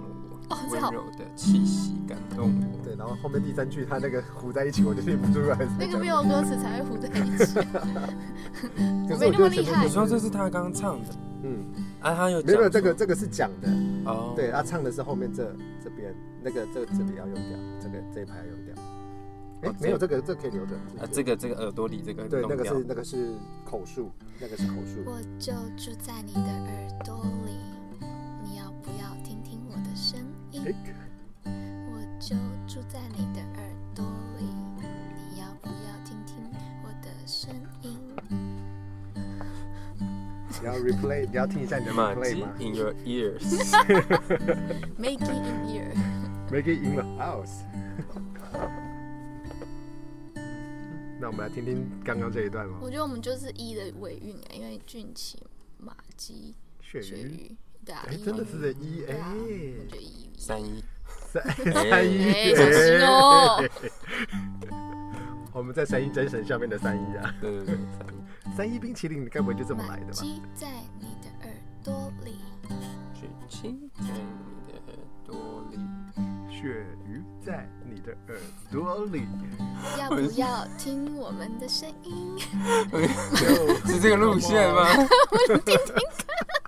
[0.50, 2.84] 我，温柔的气息感动我。
[2.84, 7.58] 对，然后后面第三句他那个糊在一起，我就听不出来那个没有歌词才会糊在一起。
[9.08, 11.10] 可是我觉得你说这是他刚刚唱的
[11.44, 11.66] 嗯，
[12.00, 12.16] 啊？
[12.16, 13.70] 他有没有这个这个是讲的，
[14.06, 18.76] 哦，对，他唱的是后面这这边那个这这里要用掉，这个这一排要用掉。
[19.62, 20.76] 哎、哦没有这个这个可以留着。
[21.00, 23.34] 啊，这个这个耳朵里这个对，那个是那个是
[23.64, 25.04] 口述，那个是口述。
[25.06, 27.58] 我就住在你的耳朵里，
[28.44, 30.20] 你要不要听听我的声
[30.52, 30.62] 音？
[30.66, 30.74] 哎
[31.92, 32.36] 我就
[32.68, 33.42] 住在你的
[40.66, 43.72] 你要 replay，你要听一下你的马 replay 吗 in your ears。
[44.98, 45.94] Make it in ear。
[46.50, 47.62] ？Make it in the house。
[51.20, 52.80] 那我们来听听刚刚这一段吗？
[52.82, 55.38] 我觉得我们就是一的尾韵哎，因为俊奇、
[55.78, 57.56] 马基、血鱼，鳕鱼，
[57.86, 60.84] 对啊，哎，真的是这一对啊，哎我觉得一三一，
[61.32, 61.46] 三
[62.12, 63.70] 一，哎小心哦哎
[65.54, 68.25] 我们在三一真神下面的三一啊，对对对，三一。
[68.56, 70.14] 三一冰淇淋，你该不会就这么来的吧？
[70.54, 71.54] 在你的耳
[71.84, 72.40] 朵里，
[73.20, 75.78] 雪鸡在你的耳朵里。
[76.50, 76.70] 鳕
[77.06, 78.40] 鱼在你的耳
[78.72, 79.28] 朵里，
[80.00, 82.40] 要不要听我们的声音？
[83.86, 84.88] 是这个路线吗？